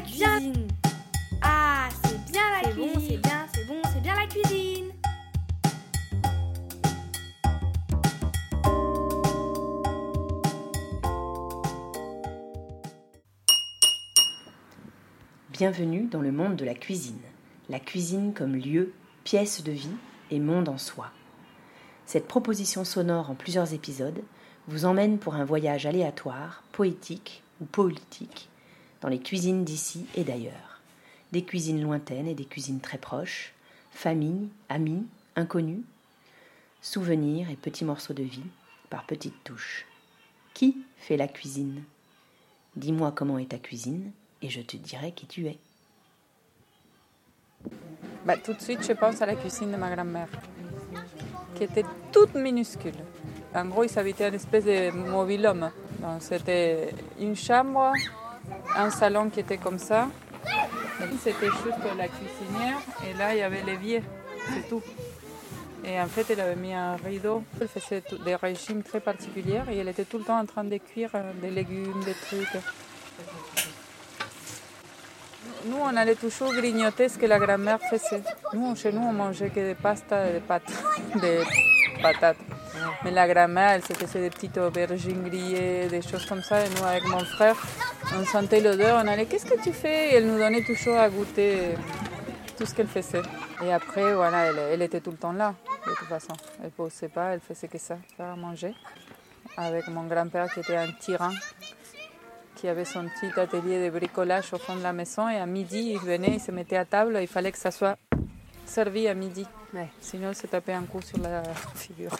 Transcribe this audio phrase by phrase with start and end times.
[0.00, 0.68] la cuisine.
[1.42, 2.90] Ah, c'est bien la cuisine.
[2.92, 4.90] C'est bon, c'est bien, c'est bon, c'est bien la cuisine.
[15.50, 17.20] Bienvenue dans le monde de la cuisine.
[17.68, 18.94] La cuisine comme lieu,
[19.24, 19.88] pièce de vie
[20.30, 21.10] et monde en soi.
[22.06, 24.22] Cette proposition sonore en plusieurs épisodes
[24.66, 28.49] vous emmène pour un voyage aléatoire, poétique ou politique,
[29.00, 30.80] dans les cuisines d'ici et d'ailleurs.
[31.32, 33.52] Des cuisines lointaines et des cuisines très proches,
[33.92, 35.84] familles, amis, inconnus,
[36.82, 38.42] souvenirs et petits morceaux de vie
[38.88, 39.86] par petites touches.
[40.54, 41.82] Qui fait la cuisine?
[42.76, 45.58] Dis-moi comment est ta cuisine et je te dirai qui tu es.
[48.24, 50.28] Bah, tout de suite, je pense à la cuisine de ma grand-mère,
[51.54, 52.94] qui était toute minuscule.
[53.54, 55.70] En gros, ils habitaient une espèce de mobil-homme.
[56.20, 57.92] C'était une chambre,
[58.76, 60.08] un salon qui était comme ça.
[61.22, 64.02] C'était juste la cuisinière et là, il y avait l'évier,
[64.48, 64.82] c'est tout.
[65.84, 67.42] Et en fait, elle avait mis un rideau.
[67.60, 70.76] Elle faisait des régimes très particuliers et elle était tout le temps en train de
[70.76, 72.62] cuire des légumes, des trucs.
[75.64, 78.22] Nous, on allait toujours grignoter ce que la grand-mère faisait.
[78.54, 80.72] Nous, chez nous, on mangeait que des pastas et des pâtes,
[81.20, 81.42] des
[82.02, 82.38] patates.
[83.04, 86.64] Mais la grand-mère, elle se faisait des petites aubergines grillées, des choses comme ça.
[86.64, 87.56] Et nous, avec mon frère,
[88.18, 90.10] on sentait l'odeur, on allait, qu'est-ce que tu fais?
[90.10, 91.74] Et elle nous donnait toujours à goûter
[92.56, 93.22] tout ce qu'elle faisait.
[93.64, 95.54] Et après, voilà, elle, elle, était tout le temps là,
[95.86, 96.32] de toute façon.
[96.58, 98.74] Elle ne posait pas, elle faisait que ça, faire à manger.
[99.56, 101.30] Avec mon grand-père qui était un tyran,
[102.56, 105.28] qui avait son petit atelier de bricolage au fond de la maison.
[105.28, 107.96] Et à midi, il venait, il se mettait à table, il fallait que ça soit
[108.66, 109.46] servi à midi.
[109.74, 109.88] Ouais.
[110.00, 111.42] Sinon, il se tapait un coup sur la
[111.74, 112.16] figure.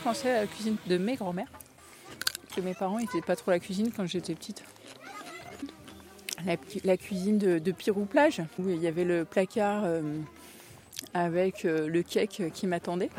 [0.00, 1.50] Plus penser à la cuisine de mes grands-mères
[2.54, 4.64] que mes parents n'étaient pas trop à la cuisine quand j'étais petite.
[6.44, 10.00] La, la, cuisine de, de Pirou Plage, où il y avait le placard euh,
[11.12, 13.10] avec euh, le cake qui m'attendait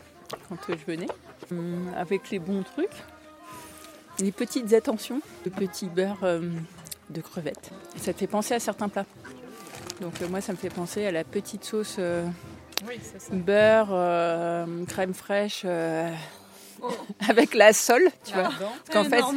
[0.50, 1.08] quand euh, je venais,
[1.52, 2.90] hum, avec les bons trucs,
[4.20, 6.42] les petites attentions, le petit beurre euh,
[7.12, 7.70] de crevettes.
[7.98, 9.06] Ça te fait penser à certains plats.
[10.02, 12.00] Donc moi, ça me fait penser à la petite sauce
[12.88, 13.00] oui,
[13.32, 15.64] beurre, crème fraîche.
[17.30, 18.50] Avec la sole, tu vois.
[18.92, 19.22] Parce fait,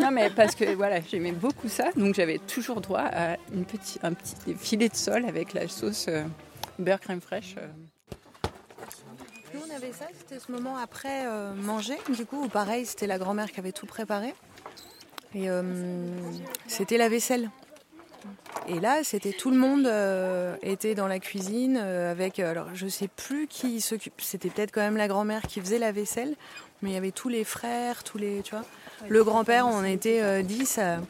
[0.00, 3.98] non mais parce que voilà, j'aimais beaucoup ça, donc j'avais toujours droit à une petit,
[4.02, 6.22] un petit filet de sole avec la sauce euh,
[6.78, 7.54] beurre crème fraîche.
[7.58, 7.66] Euh.
[9.54, 13.06] Nous on avait ça, c'était ce moment après euh, manger, du coup, où pareil, c'était
[13.06, 14.34] la grand-mère qui avait tout préparé.
[15.34, 15.62] Et euh,
[16.66, 17.50] c'était la vaisselle.
[18.68, 22.38] Et là, c'était tout le monde euh, était dans la cuisine euh, avec.
[22.38, 24.14] Alors, je sais plus qui s'occupe.
[24.18, 26.36] C'était peut-être quand même la grand-mère qui faisait la vaisselle,
[26.82, 28.64] mais il y avait tous les frères, tous les, tu vois.
[29.08, 31.00] Le grand-père, on était euh, 10 à,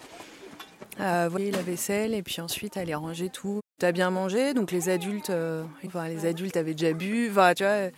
[0.99, 3.60] à voyer la vaisselle et puis ensuite aller ranger tout.
[3.78, 7.31] T'as bien mangé, donc les adultes, euh, enfin les adultes avaient déjà bu.
[7.31, 7.91] Enfin, tu vois.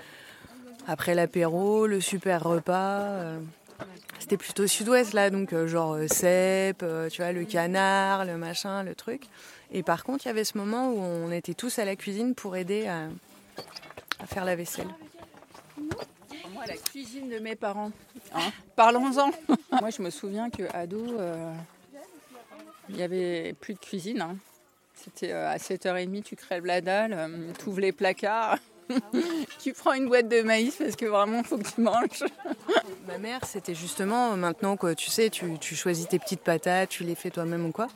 [0.88, 3.36] Après l'apéro, le super repas.
[4.18, 8.36] C'était plutôt sud-ouest là, donc euh, genre euh, cèpe, euh, tu vois, le canard, le
[8.36, 9.24] machin, le truc.
[9.72, 12.34] Et par contre, il y avait ce moment où on était tous à la cuisine
[12.34, 13.08] pour aider à,
[14.20, 14.88] à faire la vaisselle.
[15.76, 17.90] Moi, la cuisine de mes parents.
[18.34, 19.30] Hein Parlons-en.
[19.80, 21.52] Moi, je me souviens que ado, euh,
[22.88, 24.20] il y avait plus de cuisine.
[24.20, 24.36] Hein.
[24.94, 28.58] C'était euh, à 7h30, tu crèves la dalle, euh, tu ouvres les placards.
[29.62, 32.24] tu prends une boîte de maïs parce que vraiment, il faut que tu manges.
[33.08, 37.04] Ma mère, c'était justement maintenant que tu sais, tu, tu, choisis tes petites patates, tu
[37.04, 37.88] les fais toi-même ou quoi.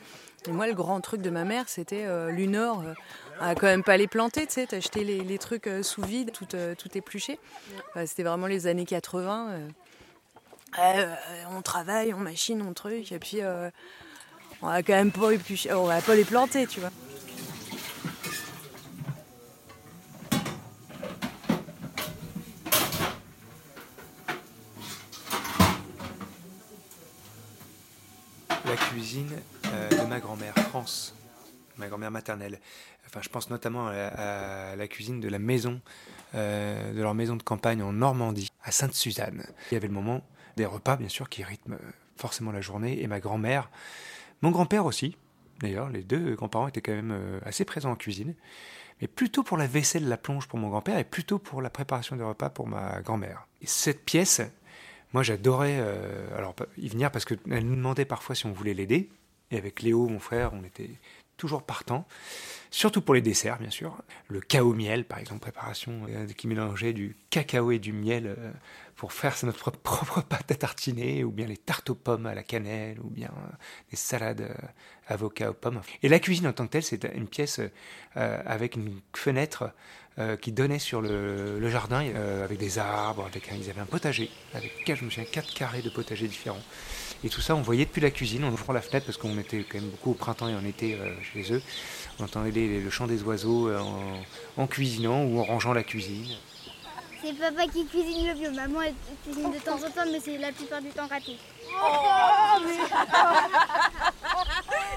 [0.47, 2.81] Et moi, le grand truc de ma mère, c'était euh, l'Unor.
[2.85, 2.93] Euh,
[3.39, 6.31] à quand même pas les planter, tu sais, t'achetais les, les trucs euh, sous vide,
[6.31, 7.39] tout, euh, tout épluché.
[8.05, 9.49] C'était vraiment les années 80.
[10.79, 11.15] Euh,
[11.51, 13.39] on travaille, on machine, on truc, et puis
[14.61, 16.91] on va quand même pas éplucher, on va pas les planter, tu vois.
[28.67, 29.31] La cuisine
[29.67, 31.15] euh, de ma grand-mère, France,
[31.77, 32.59] ma grand-mère maternelle.
[33.05, 35.79] Enfin, je pense notamment à la, cuisine de la maison,
[36.35, 39.45] euh, de leur maison de campagne en Normandie, à Sainte-Suzanne.
[39.71, 40.21] Il y avait le moment
[40.57, 41.77] des repas, bien sûr, qui rythment
[42.17, 43.69] forcément la journée, et ma grand-mère,
[44.41, 45.15] mon grand-père aussi,
[45.59, 48.35] d'ailleurs, les deux grands-parents étaient quand même euh, assez présents en cuisine,
[48.99, 52.17] mais plutôt pour la vaisselle, la plonge pour mon grand-père, et plutôt pour la préparation
[52.17, 53.47] des repas pour ma grand-mère.
[53.61, 54.41] Et cette pièce,
[55.13, 59.09] moi j'adorais euh, alors y venir parce qu'elle nous demandait parfois si on voulait l'aider.
[59.49, 60.89] Et avec Léo, mon frère, on était
[61.37, 62.05] toujours partant.
[62.71, 63.97] surtout pour les desserts, bien sûr.
[64.27, 68.51] Le cao miel, par exemple, préparation euh, qui mélangeait du cacao et du miel euh,
[68.95, 72.43] pour faire notre propre pâte à tartiner, ou bien les tartes aux pommes à la
[72.43, 73.55] cannelle, ou bien euh,
[73.91, 74.53] des salades
[75.07, 75.81] avocats aux pommes.
[76.03, 77.61] Et la cuisine en tant que telle, c'est une pièce
[78.15, 79.71] avec une fenêtre
[80.41, 81.99] qui donnait sur le, jardin,
[82.43, 86.59] avec des arbres, avec ils avaient un potager, avec je quatre carrés de potager différents.
[87.23, 89.63] Et tout ça, on voyait depuis la cuisine, on ouvrant la fenêtre parce qu'on était
[89.63, 90.97] quand même beaucoup au printemps et en été
[91.33, 91.61] chez eux.
[92.19, 93.79] On entendait le chant des oiseaux euh,
[94.57, 96.35] en, cuisinant ou en rangeant la cuisine.
[97.23, 98.51] C'est papa qui cuisine le bio.
[98.51, 98.93] Maman elle
[99.23, 101.37] cuisine de temps en temps, mais c'est la plupart du temps raté.
[101.69, 102.59] Oh,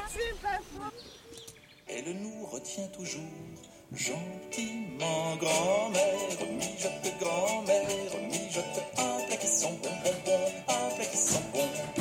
[0.09, 0.95] c'est pas faux.
[1.89, 3.23] Elle nous retient toujours
[3.93, 8.65] gentiment, grand-mère, mijote grand-mère, mijote
[8.97, 12.00] un plat qui sent bon, bon, bon, un plat qui sent bon,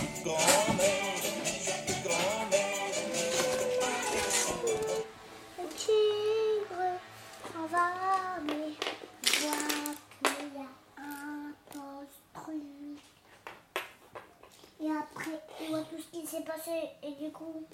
[16.39, 16.71] s'est passé
[17.03, 17.65] et du coup,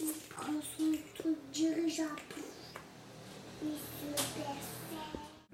[0.00, 2.10] il prend son truc dirigeable.
[3.62, 4.22] Il se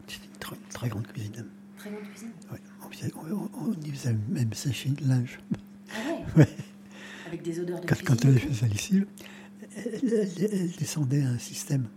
[0.06, 1.46] C'est une très, très, grande cuisine.
[1.78, 2.58] Très grande cuisine Oui,
[3.30, 5.38] on, on, on faisait même sécher le linge.
[5.92, 6.48] Ah ouais, ouais.
[7.26, 9.06] Avec des odeurs de quand, cuisine Quand elle faisait la lessive,
[9.76, 11.88] elle, elle, elle, descendait à un système.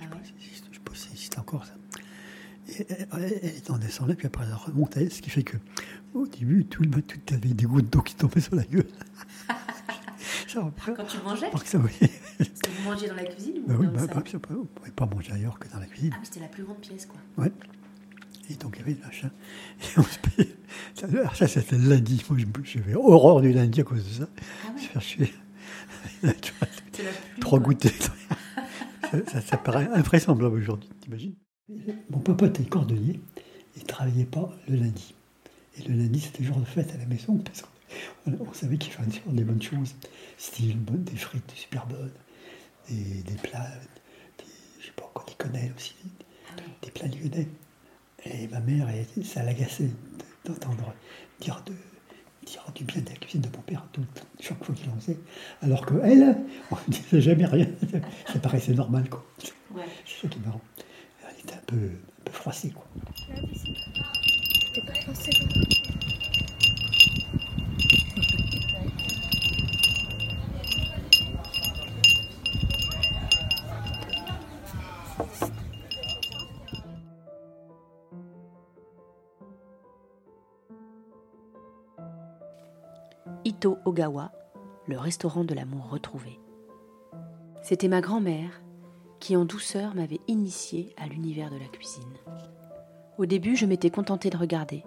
[0.00, 0.22] Ah ouais.
[0.24, 1.74] Je ne sais pas si c'est encore ça.
[2.80, 5.56] Était en descendant, puis après elle remontait, ce qui fait que
[6.14, 8.86] au début, tout le tout avait des gouttes d'eau qui tombaient sur la gueule.
[10.54, 11.92] Quand tu mangeais ça, oui.
[12.40, 14.64] C'était vous mangiez dans la cuisine bah dans oui, le bah, salon bah, on ne
[14.64, 16.12] pouvait pas manger ailleurs que dans la cuisine.
[16.14, 17.20] Ah c'était la plus grande pièce, quoi.
[17.36, 17.52] Ouais.
[18.50, 19.30] Et donc, il y avait le machin.
[19.80, 20.56] Et on se payait.
[20.94, 22.24] Ça, alors ça c'était le lundi.
[22.28, 24.28] Moi, j'avais horreur du lundi à cause de ça.
[24.66, 25.30] Ah ouais.
[26.92, 27.04] Plus
[27.40, 27.60] Trois
[29.10, 31.34] ça, ça, ça paraît invraisemblable aujourd'hui, t'imagines?
[32.10, 33.20] Mon papa était cordonnier.
[33.76, 35.14] Il ne travaillait pas le lundi.
[35.78, 38.92] Et le lundi, c'était jour de fête à la maison, parce qu'on on savait qu'il
[38.92, 39.94] fallait faire des bonnes choses,
[40.36, 42.10] style bonne- des frites super bonnes,
[42.88, 43.70] des, des plats,
[44.38, 44.44] des,
[44.80, 45.94] je sais pas encore, des quenelles aussi,
[46.50, 46.62] Ah ouais.
[46.82, 47.48] des plats lyonnais.
[48.26, 49.90] Et ma mère, elle- ça l'agaçait
[50.44, 50.92] d'entendre
[51.40, 51.72] dire, de,
[52.44, 54.04] dire du bien de la cuisine de mon père tout,
[54.40, 55.18] chaque fois qu'il en faisait,
[55.62, 56.36] alors qu'elle,
[56.72, 57.68] on ne disait jamais rien,
[58.26, 59.24] ça paraissait normal, quoi.
[59.72, 59.84] Ouais.
[60.04, 60.60] C'est ça qui est marrant.
[61.70, 62.32] Peu, un peu
[62.74, 62.84] quoi.
[83.44, 84.32] Ito Ogawa,
[84.88, 86.40] le restaurant de l'amour retrouvé.
[87.62, 88.60] C'était ma grand-mère
[89.20, 92.16] qui en douceur m'avait initié à l'univers de la cuisine.
[93.18, 94.82] Au début, je m'étais contentée de regarder,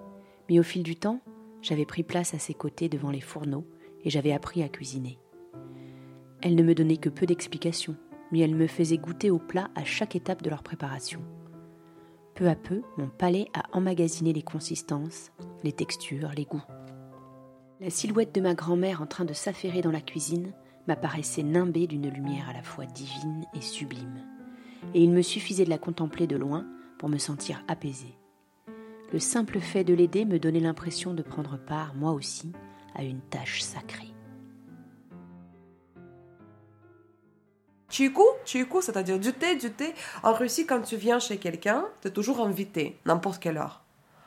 [0.50, 1.22] mais au fil du temps,
[1.62, 3.66] j'avais pris place à ses côtés devant les fourneaux
[4.04, 5.20] et j'avais appris à cuisiner.
[6.42, 7.96] Elle ne me donnait que peu d'explications,
[8.32, 11.22] mais elle me faisait goûter aux plats à chaque étape de leur préparation.
[12.34, 15.32] Peu à peu, mon palais a emmagasiné les consistances,
[15.64, 16.66] les textures, les goûts.
[17.80, 20.54] La silhouette de ma grand-mère en train de s'affairer dans la cuisine
[20.88, 24.26] m'apparaissait nimbée d'une lumière à la fois divine et sublime,
[24.94, 26.66] et il me suffisait de la contempler de loin
[26.98, 28.18] pour me sentir apaisée.
[29.12, 32.52] Le simple fait de l'aider me donnait l'impression de prendre part, moi aussi,
[32.96, 34.14] à une tâche sacrée.
[37.90, 39.94] Chiku, chiku, c'est-à-dire du thé, du thé.
[40.24, 43.83] En Russie, quand tu viens chez quelqu'un, tu es toujours invité, n'importe quelle heure.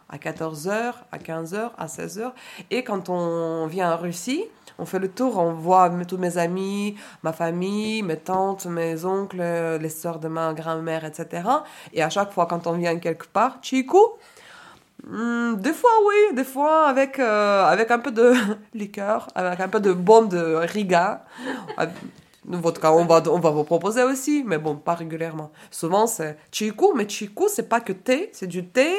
[0.09, 2.33] À 14h, à 15h, à 16h.
[2.71, 4.45] Et quand on vient en Russie,
[4.79, 9.43] on fait le tour, on voit tous mes amis, ma famille, mes tantes, mes oncles,
[9.81, 11.49] les sœurs de ma grand-mère, etc.
[11.93, 13.99] Et à chaque fois, quand on vient quelque part, chiku,
[15.05, 18.33] Hmm, des fois, oui, des fois avec, euh, avec un peu de
[18.75, 21.25] liqueur, avec un peu de baume de riga.
[22.81, 25.51] Cas, on va, on va vous proposer aussi, mais bon, pas régulièrement.
[25.71, 28.93] Souvent, c'est chiku, mais chiku, c'est pas que thé, c'est du thé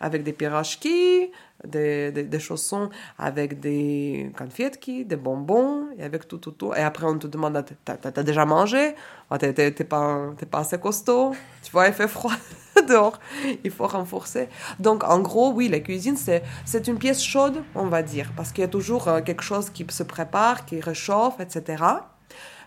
[0.00, 1.30] avec des pirachki,
[1.66, 2.88] des, des, chaussons
[3.18, 6.72] avec des confetki, des bonbons, et avec tout, tout, tout.
[6.74, 8.94] Et après, on te demande, ah, t'as, t'as- t'as déjà mangé?
[9.30, 9.52] Ah, t'es
[9.84, 11.32] pas, t'es pas assez costaud?
[11.62, 12.32] Tu vois, il fait froid
[12.88, 13.18] dehors,
[13.64, 14.48] il faut renforcer.
[14.78, 18.52] Donc, en gros, oui, la cuisine, c'est, c'est une pièce chaude, on va dire, parce
[18.52, 21.82] qu'il y a toujours euh, quelque chose qui se prépare, qui réchauffe, etc.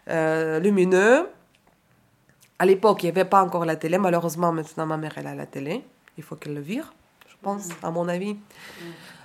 [0.10, 1.30] Euh, lumineux.
[2.60, 3.98] À l'époque, il n'y avait pas encore la télé.
[3.98, 5.84] Malheureusement, maintenant, ma mère, elle a la télé.
[6.18, 6.94] Il faut qu'elle le vire,
[7.42, 8.38] je pense, à mon avis.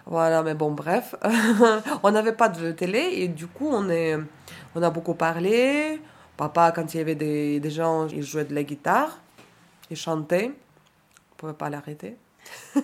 [0.06, 1.14] Voilà, mais bon, bref.
[2.02, 4.16] on n'avait pas de télé et du coup, on, est,
[4.74, 6.00] on a beaucoup parlé.
[6.38, 9.20] Papa, quand il y avait des, des gens, il jouait de la guitare,
[9.90, 10.50] il chantait.
[11.32, 12.16] On pouvait pas l'arrêter.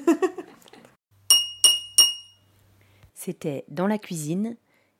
[3.14, 4.56] C'était Dans la cuisine,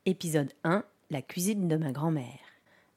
[0.07, 2.39] épisode 1, La cuisine de ma grand-mère.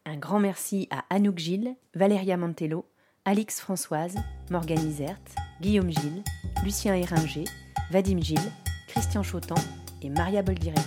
[0.05, 2.85] Un grand merci à Anouk Gilles, Valéria Mantello,
[3.25, 4.15] Alix Françoise,
[4.51, 5.19] Morgane Isert,
[5.59, 6.23] Guillaume Gilles,
[6.65, 7.43] Lucien Éringer,
[7.91, 8.39] Vadim Gilles,
[8.87, 9.53] Christian Chotan
[10.01, 10.81] et Maria Boldireva.